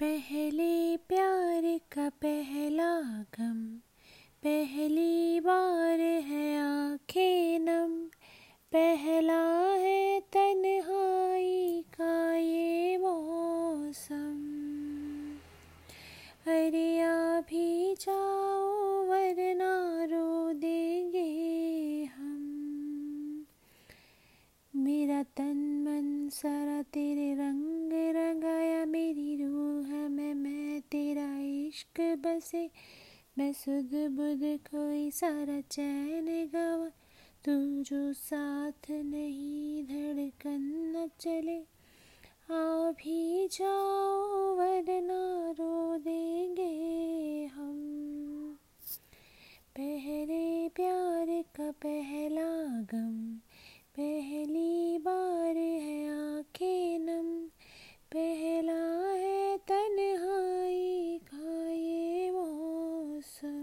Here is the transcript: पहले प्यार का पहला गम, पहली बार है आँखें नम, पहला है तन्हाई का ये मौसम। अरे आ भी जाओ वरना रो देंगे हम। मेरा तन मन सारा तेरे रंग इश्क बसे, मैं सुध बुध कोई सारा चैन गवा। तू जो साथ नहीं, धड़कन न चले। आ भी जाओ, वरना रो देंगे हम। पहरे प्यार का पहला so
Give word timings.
पहले 0.00 0.96
प्यार 0.96 1.80
का 1.92 2.08
पहला 2.08 3.00
गम, 3.38 3.76
पहली 4.42 5.40
बार 5.40 6.00
है 6.00 6.58
आँखें 6.58 7.58
नम, 7.58 8.04
पहला 8.72 9.40
है 9.74 10.20
तन्हाई 10.20 11.84
का 11.88 12.36
ये 12.36 12.96
मौसम। 12.96 14.40
अरे 16.46 17.00
आ 17.00 17.40
भी 17.40 17.94
जाओ 17.94 19.04
वरना 19.04 20.04
रो 20.04 20.52
देंगे 20.52 22.04
हम। 22.04 23.46
मेरा 24.76 25.22
तन 25.22 25.56
मन 25.56 26.28
सारा 26.28 26.82
तेरे 26.82 27.34
रंग 27.34 27.83
इश्क 31.74 32.00
बसे, 32.00 32.70
मैं 33.38 33.52
सुध 33.52 33.90
बुध 33.92 34.58
कोई 34.58 35.10
सारा 35.10 35.60
चैन 35.60 36.46
गवा। 36.46 36.88
तू 37.44 37.82
जो 37.82 38.12
साथ 38.12 38.90
नहीं, 38.90 39.84
धड़कन 39.84 40.92
न 40.96 41.10
चले। 41.20 41.58
आ 42.50 42.90
भी 42.90 43.48
जाओ, 43.48 44.54
वरना 44.56 45.50
रो 45.50 45.96
देंगे 45.96 47.44
हम। 47.46 48.58
पहरे 49.76 50.68
प्यार 50.68 51.42
का 51.42 51.70
पहला 51.70 52.33
so 63.24 63.53